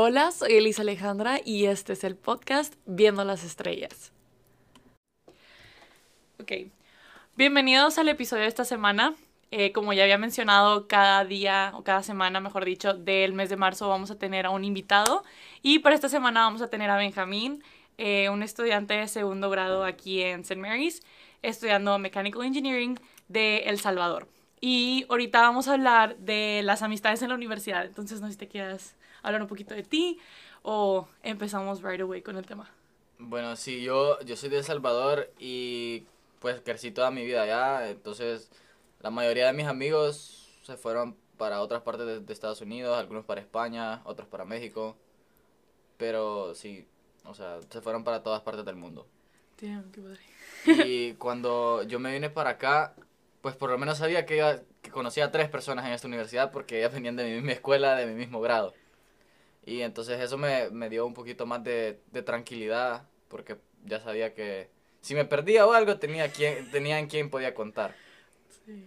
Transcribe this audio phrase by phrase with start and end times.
[0.00, 4.12] Hola, soy Elisa Alejandra y este es el podcast Viendo las Estrellas.
[6.40, 6.52] Ok,
[7.34, 9.16] bienvenidos al episodio de esta semana.
[9.50, 13.56] Eh, como ya había mencionado, cada día o cada semana, mejor dicho, del mes de
[13.56, 15.24] marzo vamos a tener a un invitado.
[15.62, 17.64] Y para esta semana vamos a tener a Benjamín,
[17.96, 20.60] eh, un estudiante de segundo grado aquí en St.
[20.60, 21.02] Mary's,
[21.42, 24.28] estudiando Mechanical Engineering de El Salvador.
[24.60, 27.84] Y ahorita vamos a hablar de las amistades en la universidad.
[27.84, 30.18] Entonces, no sé si te quieras hablar un poquito de ti
[30.62, 32.70] o empezamos right away con el tema.
[33.18, 36.04] Bueno, sí, yo, yo soy de El Salvador y
[36.40, 37.90] pues crecí toda mi vida allá.
[37.90, 38.50] Entonces,
[39.00, 43.24] la mayoría de mis amigos se fueron para otras partes de, de Estados Unidos, algunos
[43.24, 44.96] para España, otros para México.
[45.96, 46.86] Pero sí,
[47.24, 49.06] o sea, se fueron para todas partes del mundo.
[49.60, 50.20] Damn, qué padre.
[50.86, 52.94] Y cuando yo me vine para acá,
[53.48, 56.52] pues por lo menos sabía que, iba- que conocía a tres personas en esta universidad
[56.52, 58.74] porque ellas venían de mi misma escuela, de mi mismo grado.
[59.64, 64.34] Y entonces eso me, me dio un poquito más de, de tranquilidad porque ya sabía
[64.34, 64.68] que
[65.00, 67.94] si me perdía o algo tenía, quien, tenía en quién podía contar.
[68.66, 68.86] Sí.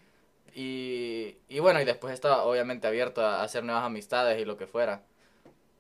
[0.53, 4.67] Y, y bueno, y después estaba obviamente abierto a hacer nuevas amistades y lo que
[4.67, 5.01] fuera.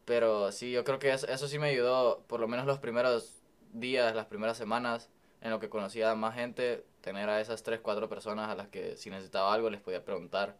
[0.05, 3.43] Pero sí, yo creo que eso, eso sí me ayudó, por lo menos los primeros
[3.73, 5.10] días, las primeras semanas,
[5.41, 8.67] en lo que conocía a más gente, tener a esas tres, cuatro personas a las
[8.67, 10.55] que si necesitaba algo les podía preguntar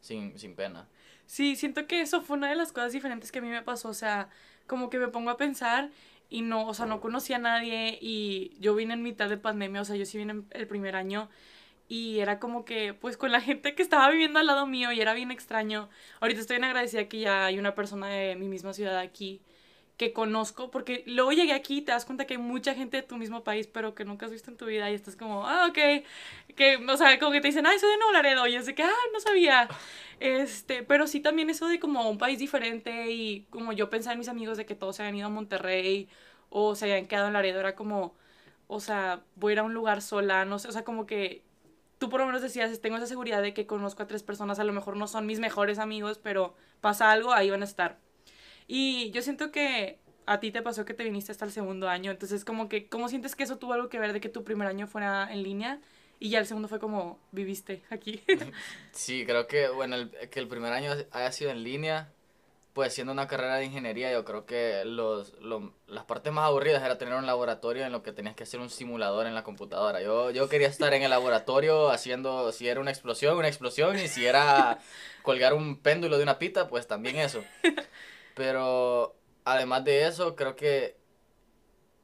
[0.00, 0.88] sin, sin pena.
[1.26, 3.88] Sí, siento que eso fue una de las cosas diferentes que a mí me pasó,
[3.90, 4.28] o sea,
[4.66, 5.90] como que me pongo a pensar
[6.28, 9.82] y no, o sea, no conocía a nadie y yo vine en mitad de pandemia,
[9.82, 11.28] o sea, yo sí vine el primer año
[11.88, 15.00] y era como que, pues con la gente que estaba viviendo al lado mío y
[15.00, 15.90] era bien extraño.
[16.20, 19.42] Ahorita estoy bien agradecida que ya hay una persona de mi misma ciudad aquí
[19.96, 23.02] que conozco, porque luego llegué aquí y te das cuenta que hay mucha gente de
[23.02, 25.66] tu mismo país, pero que nunca has visto en tu vida y estás como, ah,
[25.68, 26.04] ok,
[26.56, 28.74] que, o sea, como que te dicen, ay, soy de Nuevo Laredo, y es de
[28.74, 29.68] que, ah, no sabía.
[30.20, 34.20] Este, pero sí también eso de como un país diferente y como yo pensaba en
[34.20, 36.08] mis amigos de que todos se habían ido a Monterrey
[36.50, 38.14] o se habían quedado en Laredo, era como,
[38.68, 41.42] o sea, voy a ir a un lugar sola, no sé, o sea, como que
[41.98, 44.64] tú por lo menos decías, tengo esa seguridad de que conozco a tres personas, a
[44.64, 47.98] lo mejor no son mis mejores amigos, pero pasa algo, ahí van a estar.
[48.66, 52.10] Y yo siento que a ti te pasó que te viniste hasta el segundo año,
[52.10, 54.68] entonces como que, ¿cómo sientes que eso tuvo algo que ver de que tu primer
[54.68, 55.80] año fuera en línea
[56.20, 58.22] y ya el segundo fue como viviste aquí?
[58.92, 62.12] Sí, creo que, bueno, el, que el primer año haya sido en línea,
[62.74, 66.82] pues siendo una carrera de ingeniería, yo creo que los, lo- las partes más aburridas
[66.82, 70.00] era tener un laboratorio en lo que tenías que hacer un simulador en la computadora.
[70.02, 74.08] Yo, yo quería estar en el laboratorio haciendo, si era una explosión, una explosión, y
[74.08, 74.78] si era
[75.22, 77.44] colgar un péndulo de una pita, pues también eso.
[78.34, 80.96] Pero además de eso, creo que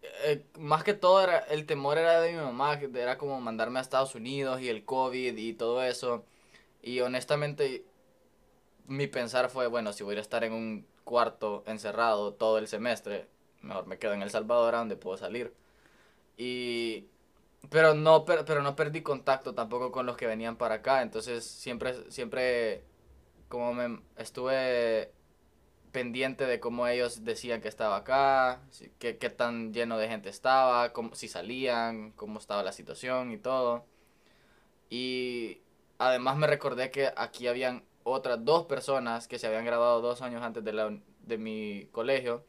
[0.02, 3.78] eh, más que todo era, el temor era de mi mamá, que era como mandarme
[3.78, 6.24] a Estados Unidos y el COVID y todo eso.
[6.82, 7.86] Y honestamente,
[8.86, 13.28] mi pensar fue, bueno, si voy a estar en un cuarto encerrado todo el semestre,
[13.62, 15.54] mejor me quedo en El Salvador, donde puedo salir.
[16.36, 17.06] Y...
[17.70, 21.44] Pero no, per- pero no perdí contacto tampoco con los que venían para acá, entonces
[21.44, 22.84] siempre, siempre
[23.48, 25.12] como me estuve
[25.92, 28.60] pendiente de cómo ellos decían que estaba acá,
[28.98, 33.38] qué, qué tan lleno de gente estaba, cómo, si salían, cómo estaba la situación y
[33.38, 33.84] todo.
[34.90, 35.60] Y
[35.98, 40.42] además me recordé que aquí habían otras dos personas que se habían graduado dos años
[40.42, 42.44] antes de, la, de mi colegio.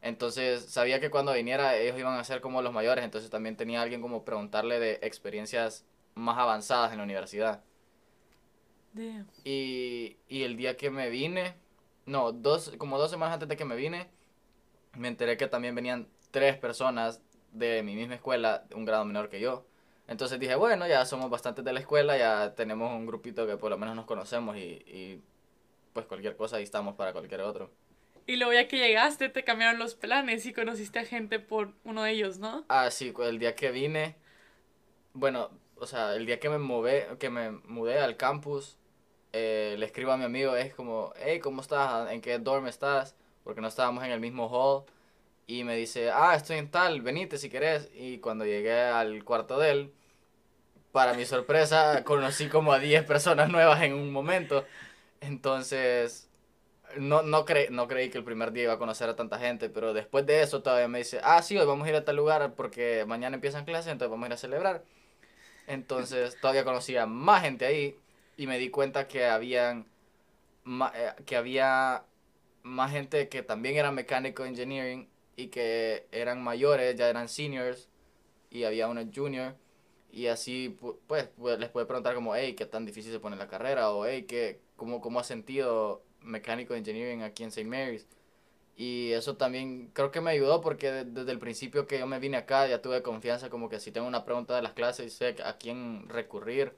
[0.00, 3.82] Entonces sabía que cuando viniera ellos iban a ser como los mayores, entonces también tenía
[3.82, 5.84] alguien como preguntarle de experiencias
[6.14, 7.62] más avanzadas en la universidad.
[8.92, 9.28] Damn.
[9.44, 11.54] Y, y el día que me vine,
[12.08, 14.10] no, dos, como dos semanas antes de que me vine,
[14.94, 19.40] me enteré que también venían tres personas de mi misma escuela, un grado menor que
[19.40, 19.66] yo.
[20.08, 23.70] Entonces dije, bueno, ya somos bastantes de la escuela, ya tenemos un grupito que por
[23.70, 25.22] lo menos nos conocemos y, y
[25.92, 27.70] pues cualquier cosa ahí estamos para cualquier otro.
[28.26, 32.02] Y luego ya que llegaste te cambiaron los planes y conociste a gente por uno
[32.02, 32.64] de ellos, ¿no?
[32.68, 34.16] Ah, sí, el día que vine,
[35.14, 38.77] bueno, o sea, el día que me mudé, que me mudé al campus,
[39.38, 42.10] eh, le escribo a mi amigo, es como, hey, ¿cómo estás?
[42.12, 43.14] ¿En qué dorm estás?
[43.44, 44.84] Porque no estábamos en el mismo hall.
[45.46, 47.90] Y me dice, ah, estoy en tal, venite si querés.
[47.94, 49.94] Y cuando llegué al cuarto de él,
[50.92, 54.64] para mi sorpresa, conocí como a 10 personas nuevas en un momento.
[55.20, 56.28] Entonces,
[56.98, 59.70] no, no, cre- no creí que el primer día iba a conocer a tanta gente,
[59.70, 62.16] pero después de eso todavía me dice, ah, sí, hoy vamos a ir a tal
[62.16, 64.84] lugar porque mañana empiezan clases, entonces vamos a ir a celebrar.
[65.66, 67.98] Entonces, todavía conocía más gente ahí
[68.38, 69.86] y me di cuenta que habían
[70.94, 72.04] eh, que había
[72.62, 77.88] más gente que también era mecánico engineering y que eran mayores, ya eran seniors
[78.50, 79.56] y había uno junior
[80.12, 83.48] y así pu- pues, les puede preguntar como, hey, ¿qué tan difícil se pone la
[83.48, 83.90] carrera?
[83.92, 87.68] o hey, ¿qué, cómo, ¿cómo has sentido mecánico engineering aquí en St.
[87.68, 88.08] Mary's?
[88.76, 92.36] Y eso también creo que me ayudó porque desde el principio que yo me vine
[92.38, 95.58] acá ya tuve confianza como que si tengo una pregunta de las clases sé a
[95.58, 96.74] quién recurrir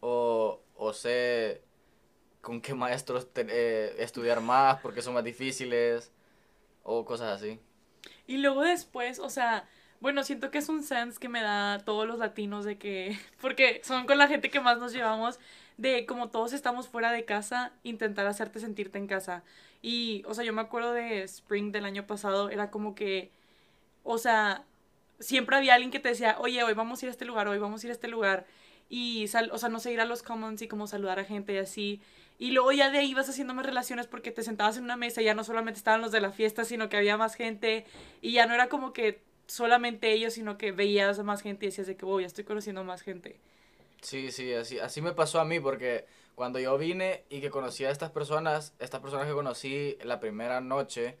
[0.00, 1.62] o, o sé
[2.40, 6.12] con qué maestros eh, estudiar más porque son más difíciles
[6.82, 7.60] o cosas así.
[8.26, 9.68] Y luego después, o sea,
[10.00, 13.80] bueno, siento que es un sense que me da todos los latinos de que, porque
[13.84, 15.38] son con la gente que más nos llevamos,
[15.76, 19.44] de como todos estamos fuera de casa, intentar hacerte sentirte en casa.
[19.82, 23.30] Y, o sea, yo me acuerdo de Spring del año pasado, era como que,
[24.04, 24.64] o sea,
[25.20, 27.58] siempre había alguien que te decía, oye, hoy vamos a ir a este lugar, hoy
[27.58, 28.46] vamos a ir a este lugar.
[28.88, 31.54] Y, sal, o sea, no sé, ir a los commons y como saludar a gente
[31.54, 32.00] y así.
[32.38, 35.20] Y luego ya de ahí vas haciendo más relaciones porque te sentabas en una mesa
[35.20, 37.84] y ya no solamente estaban los de la fiesta, sino que había más gente.
[38.22, 41.68] Y ya no era como que solamente ellos, sino que veías a más gente y
[41.70, 43.40] decías de que, wow, ya estoy conociendo más gente.
[44.00, 46.06] Sí, sí, así, así me pasó a mí porque
[46.36, 50.60] cuando yo vine y que conocí a estas personas, estas personas que conocí la primera
[50.60, 51.16] noche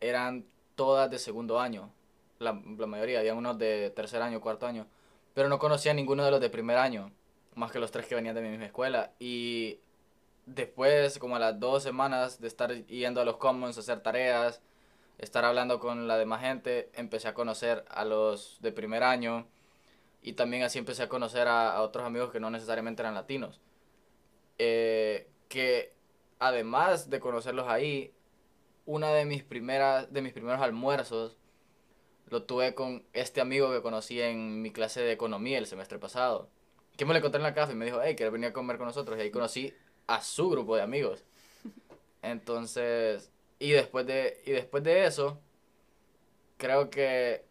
[0.00, 0.44] eran
[0.76, 1.92] todas de segundo año.
[2.38, 4.86] La, la mayoría, había unos de tercer año, cuarto año.
[5.34, 7.12] Pero no conocía a ninguno de los de primer año,
[7.54, 9.12] más que los tres que venían de mi misma escuela.
[9.18, 9.80] Y
[10.46, 14.60] después, como a las dos semanas de estar yendo a los commons a hacer tareas,
[15.18, 19.46] estar hablando con la demás gente, empecé a conocer a los de primer año
[20.22, 23.60] y también así empecé a conocer a, otros amigos que no necesariamente eran latinos.
[24.58, 25.94] Eh, que
[26.38, 28.12] además de conocerlos ahí,
[28.86, 31.36] una de mis primeras de mis primeros almuerzos
[32.28, 36.48] lo tuve con este amigo que conocí en mi clase de economía el semestre pasado.
[36.96, 38.78] Que me lo encontré en la café y me dijo, hey, ¿quieres venir a comer
[38.78, 39.18] con nosotros?
[39.18, 39.74] Y ahí conocí
[40.06, 41.24] a su grupo de amigos.
[42.22, 45.40] Entonces, y después de, y después de eso,
[46.56, 47.44] creo que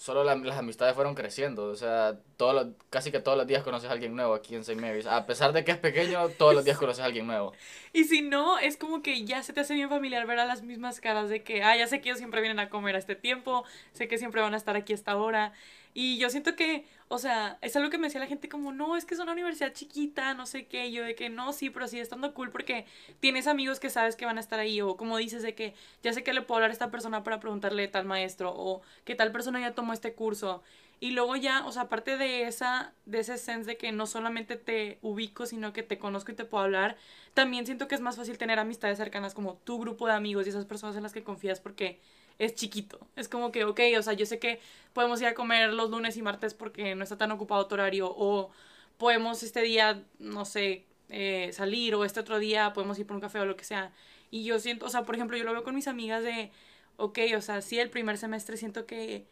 [0.00, 1.66] solo las amistades fueron creciendo.
[1.66, 4.80] O sea, todos casi que todos los días conoces a alguien nuevo aquí en St.
[4.80, 5.06] Mary's.
[5.06, 7.52] A pesar de que es pequeño, todos los días conoces a alguien nuevo.
[7.92, 10.62] Y si no, es como que ya se te hace bien familiar ver a las
[10.62, 13.14] mismas caras de que, ah, ya sé que ellos siempre vienen a comer a este
[13.14, 15.52] tiempo, sé que siempre van a estar aquí a esta hora.
[15.92, 18.96] Y yo siento que, o sea, es algo que me decía la gente como, no,
[18.96, 21.88] es que es una universidad chiquita, no sé qué, yo de que no, sí, pero
[21.88, 22.86] sigue estando cool porque
[23.18, 26.12] tienes amigos que sabes que van a estar ahí, o como dices de que ya
[26.12, 29.32] sé que le puedo hablar a esta persona para preguntarle tal maestro, o que tal
[29.32, 30.62] persona ya tomó este curso.
[31.00, 34.56] Y luego ya, o sea, aparte de esa, de ese sense de que no solamente
[34.56, 36.98] te ubico, sino que te conozco y te puedo hablar,
[37.32, 40.50] también siento que es más fácil tener amistades cercanas como tu grupo de amigos y
[40.50, 42.00] esas personas en las que confías porque
[42.40, 42.98] es chiquito.
[43.16, 44.60] Es como que, ok, o sea, yo sé que
[44.94, 48.12] podemos ir a comer los lunes y martes porque no está tan ocupado tu horario,
[48.16, 48.50] o
[48.98, 53.20] podemos este día, no sé, eh, salir, o este otro día podemos ir por un
[53.20, 53.92] café o lo que sea.
[54.30, 56.50] Y yo siento, o sea, por ejemplo, yo lo veo con mis amigas de,
[56.96, 59.26] ok, o sea, sí, el primer semestre siento que,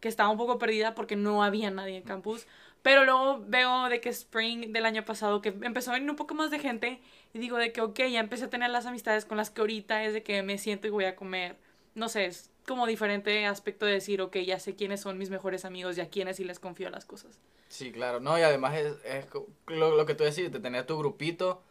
[0.00, 2.46] que estaba un poco perdida porque no había nadie en campus.
[2.82, 6.34] Pero luego veo de que Spring del año pasado, que empezó a venir un poco
[6.34, 7.00] más de gente,
[7.34, 10.04] y digo de que, ok, ya empecé a tener las amistades con las que ahorita
[10.04, 11.56] es de que me siento y voy a comer
[11.98, 15.64] no sé, es como diferente aspecto de decir, ok, ya sé quiénes son mis mejores
[15.64, 17.38] amigos y a quiénes sí les confío las cosas.
[17.68, 19.26] Sí, claro, no, y además es, es
[19.66, 21.62] lo, lo, que tú decís, de tener tu grupito,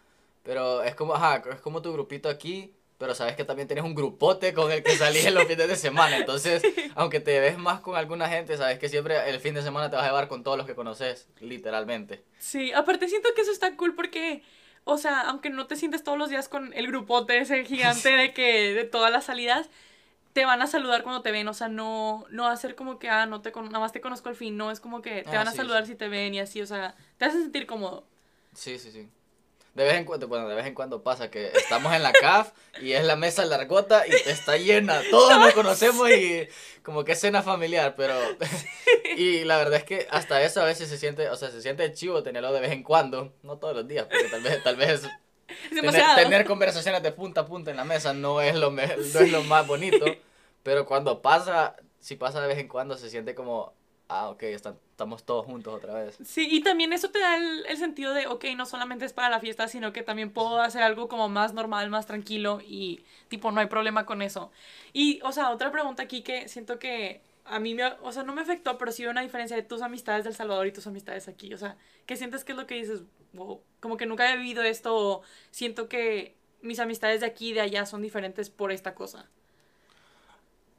[0.44, 3.96] pero es como, ajá, es como tu grupito aquí, pero sabes que también tienes un
[3.96, 6.64] grupote con el que salís en los fines de semana, entonces,
[6.96, 9.96] aunque te ves más con alguna gente, sabes que siempre el fin de semana te
[9.96, 12.24] vas a llevar con todos los que conoces, literalmente.
[12.40, 14.44] Sí, aparte siento que eso está cool porque...
[14.90, 18.34] O sea, aunque no te sientes todos los días con el grupote ese gigante de
[18.34, 19.70] que de todas las salidas,
[20.38, 23.00] te van a saludar cuando te ven, o sea, no, no va a ser como
[23.00, 25.32] que, ah, no te nada más te conozco al fin, no, es como que te
[25.32, 28.06] ah, van a saludar si te ven y así, o sea, te hace sentir cómodo.
[28.54, 29.10] Sí, sí, sí.
[29.74, 32.52] De vez en cuando, bueno, de vez en cuando pasa que estamos en la CAF
[32.80, 36.48] y es la mesa largota y está llena, todos nos conocemos y
[36.84, 38.14] como que es cena familiar, pero
[39.18, 41.92] y la verdad es que hasta eso a veces se siente, o sea, se siente
[41.94, 45.02] chivo tenerlo de vez en cuando, no todos los días, porque tal vez tal vez
[45.72, 49.32] tener, tener, conversaciones de punta a punta en la mesa no es lo, no es
[49.32, 50.06] lo más bonito,
[50.68, 53.72] pero cuando pasa, si pasa de vez en cuando, se siente como,
[54.10, 56.18] ah, ok, estamos todos juntos otra vez.
[56.26, 59.30] Sí, y también eso te da el, el, sentido de, ok, no solamente es para
[59.30, 63.50] la fiesta, sino que también puedo hacer algo como más normal, más tranquilo y tipo,
[63.54, 64.52] no hay problema con eso.
[64.92, 68.36] Y, o sea, otra pregunta aquí que siento que a mí me, o sea, no
[68.36, 71.30] me afectó, pero sí veo una diferencia de tus amistades del Salvador y tus amistades
[71.30, 71.54] aquí.
[71.54, 73.04] O sea, ¿qué sientes que es lo que dices?
[73.80, 77.62] como que nunca he vivido esto o siento que mis amistades de aquí y de
[77.62, 79.30] allá son diferentes por esta cosa.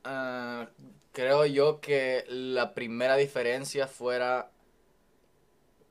[0.04, 0.68] Ah,
[1.12, 4.50] creo yo que la primera diferencia fuera,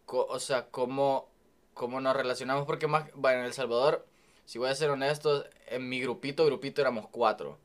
[0.06, 1.28] o sea, cómo,
[1.74, 4.06] cómo nos relacionamos, porque más, bueno, en El Salvador,
[4.46, 7.58] si voy a ser honesto, en mi grupito, grupito éramos cuatro.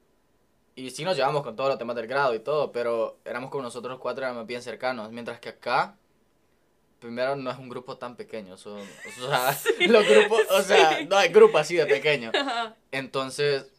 [0.74, 3.62] Y sí nos llevamos con todos los temas del grado y todo, pero éramos con
[3.62, 5.12] nosotros cuatro, éramos bien cercanos.
[5.12, 5.96] Mientras que acá,
[6.98, 8.56] primero no es un grupo tan pequeño.
[8.56, 9.56] Son, o sea,
[9.88, 12.32] los grupos, o sea, no hay grupo así de pequeño.
[12.90, 13.70] Entonces,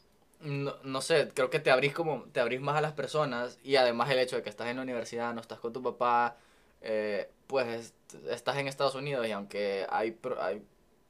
[0.44, 3.78] no, no sé, creo que te abrís como, te abrís más a las personas y
[3.78, 6.38] además el hecho de que estás en la universidad, no estás con tu papá,
[6.82, 7.94] eh, pues
[8.30, 10.62] estás en Estados Unidos y aunque hay, hay,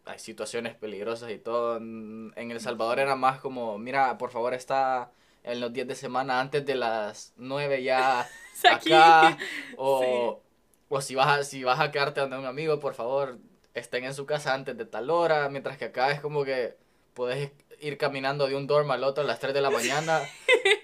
[0.06, 5.12] hay situaciones peligrosas y todo, en El Salvador era más como, mira, por favor está
[5.44, 8.28] en los días de semana antes de las 9 ya
[8.72, 9.38] acá,
[9.78, 10.42] o,
[10.90, 13.40] o si vas a, si vas a quedarte donde un amigo, por favor,
[13.74, 16.78] estén en su casa antes de tal hora, mientras que acá es como que
[17.14, 17.52] puedes
[17.84, 20.22] ir caminando de un dorm al otro a las 3 de la mañana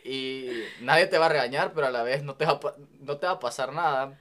[0.03, 0.49] y
[0.81, 2.59] nadie te va a regañar, pero a la vez no te va
[3.01, 4.17] no te va a pasar nada.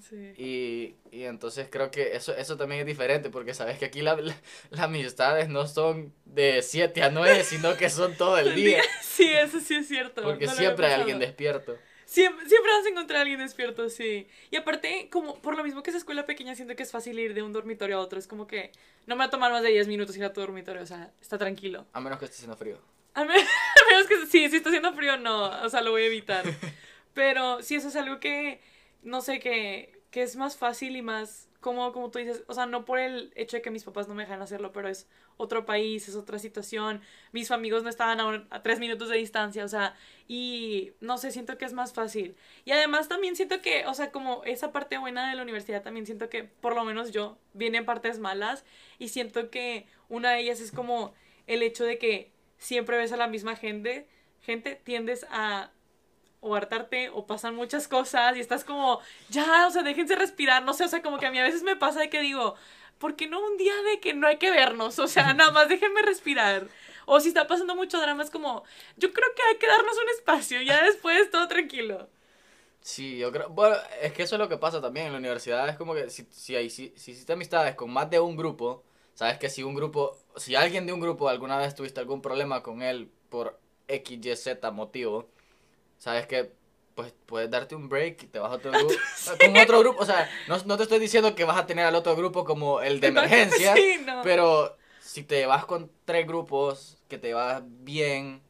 [0.00, 0.32] Sí.
[0.38, 4.14] Y, y entonces creo que eso, eso también es diferente, porque sabes que aquí la,
[4.14, 4.36] la-
[4.70, 9.28] las amistades no son de 7 a 9, sino que son todo el día, Sí,
[9.28, 10.22] eso sí es cierto.
[10.22, 11.76] porque no siempre hay alguien despierto.
[12.08, 14.26] Siempre, siempre vas a encontrar a alguien despierto, sí.
[14.50, 17.34] Y aparte, como por lo mismo que es escuela pequeña, siento que es fácil ir
[17.34, 18.18] de un dormitorio a otro.
[18.18, 18.72] Es como que
[19.06, 21.10] no me va a tomar más de 10 minutos ir a tu dormitorio, o sea,
[21.20, 21.84] está tranquilo.
[21.92, 22.78] A menos que esté haciendo frío.
[23.12, 26.04] A me- a menos que sí, si está haciendo frío, no, o sea, lo voy
[26.04, 26.44] a evitar.
[27.12, 28.58] Pero sí, eso es algo que,
[29.02, 32.66] no sé, que, que es más fácil y más como, como tú dices, o sea,
[32.66, 35.66] no por el hecho de que mis papás no me dejan hacerlo, pero es otro
[35.66, 37.00] país, es otra situación.
[37.32, 39.94] Mis amigos no estaban a, un- a tres minutos de distancia, o sea,
[40.28, 42.36] y no sé, siento que es más fácil.
[42.64, 46.06] Y además también siento que, o sea, como esa parte buena de la universidad, también
[46.06, 48.64] siento que, por lo menos yo, vienen partes malas
[48.98, 51.12] y siento que una de ellas es como
[51.46, 54.06] el hecho de que siempre ves a la misma gente,
[54.42, 55.70] gente, tiendes a
[56.40, 60.74] o hartarte o pasan muchas cosas y estás como, ya, o sea, déjense respirar, no
[60.74, 62.54] sé, o sea, como que a mí a veces me pasa de que digo,
[62.98, 64.98] ¿por qué no un día de que no hay que vernos?
[64.98, 66.68] O sea, nada más déjenme respirar.
[67.06, 68.64] O si está pasando mucho drama, es como,
[68.96, 72.08] yo creo que hay que darnos un espacio, ya después todo tranquilo.
[72.80, 75.68] Sí, yo creo, bueno, es que eso es lo que pasa también en la universidad,
[75.68, 79.38] es como que si, si, hay, si, si amistades con más de un grupo, sabes
[79.38, 82.82] que si un grupo, si alguien de un grupo alguna vez tuviste algún problema con
[82.82, 85.28] él por X, Y, Z motivo,
[85.98, 86.52] sabes que
[86.94, 88.94] pues puedes darte un break y te vas a otro grupo,
[89.40, 91.94] con otro grupo, o sea, no, no te estoy diciendo que vas a tener al
[91.94, 94.22] otro grupo como el de emergencia, Sí, no.
[94.22, 98.42] pero si te vas con tres grupos, que te vas bien.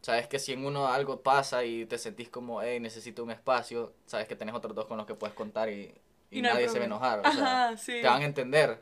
[0.00, 3.92] Sabes que si en uno algo pasa y te sentís como, hey, necesito un espacio,
[4.06, 5.92] sabes que tenés otros dos con los que puedes contar y,
[6.30, 7.18] y Y no hay nadie se va a enojar.
[7.20, 7.92] O sea, Ajá, sí.
[8.00, 8.80] te van a entender.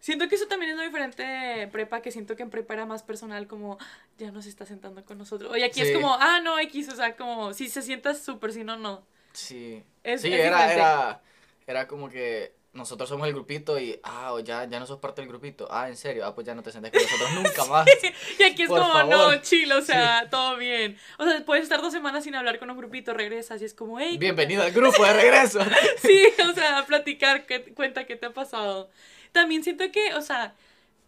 [0.00, 2.86] Siento que eso también es lo diferente de prepa, que siento que en prepa era
[2.86, 3.86] más personal, como "Ah,
[4.18, 5.52] ya no se está sentando con nosotros.
[5.52, 5.88] Oye, aquí Sí.
[5.88, 9.04] es como, ah, no, X, o sea, como si se sienta súper, si no, no.
[9.32, 9.82] Sí.
[10.02, 11.20] Es- sí, es era, era,
[11.66, 15.28] era como que nosotros somos el grupito y, ah, ya, ya no sos parte del
[15.28, 15.68] grupito.
[15.70, 17.86] Ah, en serio, ah, pues ya no te sientes con nosotros nunca más.
[18.38, 19.10] Y aquí es Por como, favor.
[19.34, 20.96] no, chill, o sea, todo bien.
[21.18, 23.98] O sea, puedes estar dos semanas sin hablar con un grupito, regresas y es como,
[24.00, 25.58] hey, Bienvenido al grupo de regreso.
[26.00, 28.88] Sí, o sea, a platicar, cuenta qué te ha pasado.
[29.32, 30.54] También siento que, o sea,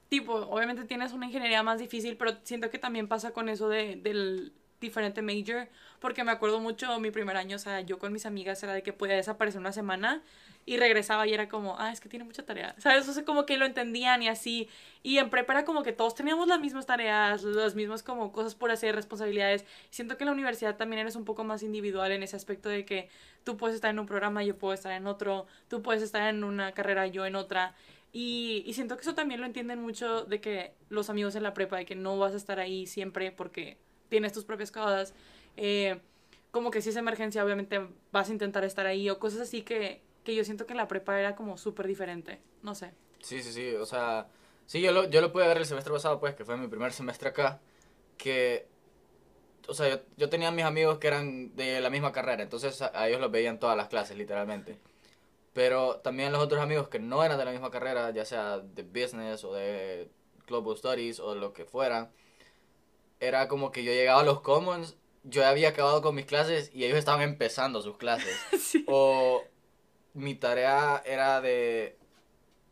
[0.09, 3.97] tipo, obviamente tienes una ingeniería más difícil, pero siento que también pasa con eso de,
[3.97, 4.53] del
[4.83, 5.69] diferente major,
[6.01, 8.83] porque me acuerdo mucho mi primer año, o sea, yo con mis amigas era de
[8.83, 10.21] que podía desaparecer una semana
[10.67, 13.09] y regresaba y era como, ah, es que tiene mucha tarea, ¿sabes?
[13.09, 14.69] O sea, como que lo entendían y así,
[15.03, 18.55] y en prepa era como que todos teníamos las mismas tareas, las mismas como cosas
[18.55, 22.23] por hacer, responsabilidades, siento que en la universidad también eres un poco más individual en
[22.23, 23.09] ese aspecto de que
[23.45, 26.45] tú puedes estar en un programa, yo puedo estar en otro, tú puedes estar en
[26.45, 27.75] una carrera, yo en otra.
[28.13, 31.55] Y, y siento que eso también lo entienden mucho de que los amigos en la
[31.55, 33.79] prepa, de que no vas a estar ahí siempre porque
[34.11, 35.15] tienes tus propias cosas.
[35.57, 35.99] Eh,
[36.51, 37.81] como que si es emergencia, obviamente
[38.13, 40.89] vas a intentar estar ahí o cosas así que, que yo siento que en la
[40.89, 42.41] prepa era como súper diferente.
[42.63, 42.93] No sé.
[43.21, 44.29] Sí, sí, sí, o sea,
[44.67, 46.93] sí, yo lo, yo lo pude ver el semestre pasado, pues, que fue mi primer
[46.93, 47.61] semestre acá,
[48.19, 48.67] que,
[49.69, 52.91] o sea, yo, yo tenía mis amigos que eran de la misma carrera, entonces a,
[52.95, 54.79] a ellos los veía en todas las clases, literalmente.
[55.53, 58.83] Pero también los otros amigos que no eran de la misma carrera, ya sea de
[58.83, 60.11] business o de
[60.47, 62.11] global studies o lo que fuera,
[63.21, 66.85] era como que yo llegaba a los commons, yo había acabado con mis clases y
[66.85, 68.37] ellos estaban empezando sus clases.
[68.59, 68.85] sí.
[68.89, 69.43] O
[70.15, 71.99] mi tarea era de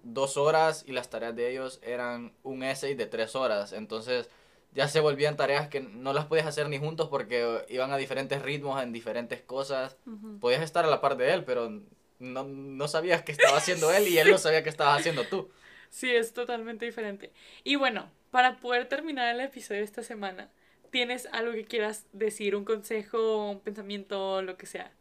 [0.03, 3.73] dos horas y las tareas de ellos eran un essay de tres horas.
[3.73, 4.29] Entonces
[4.73, 8.43] ya se volvían tareas que no las podías hacer ni juntos porque iban a diferentes
[8.43, 9.97] ritmos, en diferentes cosas.
[10.41, 11.83] Podías estar a la par de él, pero
[12.21, 15.51] no, no sabías qué estaba haciendo él y él no sabía qué estabas haciendo tú.
[15.91, 17.33] Sí, es totalmente diferente.
[17.65, 20.51] Y bueno, para poder terminar el episodio de esta semana,
[20.91, 22.57] ¿tienes algo que quieras decir?
[22.57, 24.93] ¿Un consejo, un pensamiento, lo que sea?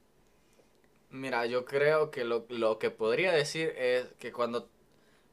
[1.10, 4.70] Mira, yo creo que lo, lo que podría decir es que cuando,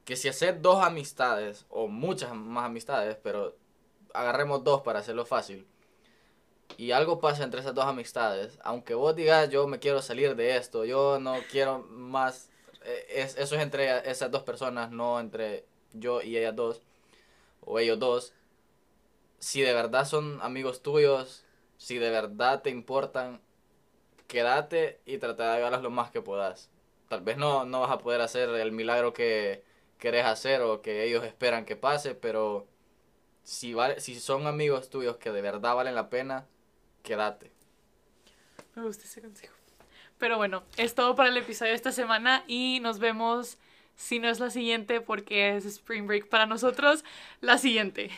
[0.05, 3.57] que si haces dos amistades, o muchas más amistades, pero
[4.15, 5.69] agarremos dos para hacerlo fácil,
[6.77, 10.57] y algo pasa entre esas dos amistades, aunque vos digas yo me quiero salir de
[10.57, 12.51] esto, yo no quiero más,
[12.85, 16.83] eh, es, eso es entre esas dos personas, no entre yo y ellas dos,
[17.65, 18.33] o ellos dos,
[19.39, 21.45] si de verdad son amigos tuyos,
[21.79, 23.41] si de verdad te importan,
[24.27, 26.71] quédate y trata de ayudarlos lo más que puedas.
[27.09, 29.63] Tal vez no, no vas a poder hacer el milagro que
[29.99, 32.67] querés hacer o que ellos esperan que pase, pero
[33.45, 36.47] si, vale, si son amigos tuyos que de verdad valen la pena,
[37.07, 37.53] quédate.
[38.75, 39.55] Me gusta ese consejo.
[40.19, 43.59] Pero bueno, es todo para el episodio de esta semana y nos vemos,
[43.95, 47.05] si no es la siguiente, porque es Spring Break para nosotros,
[47.41, 48.11] la siguiente.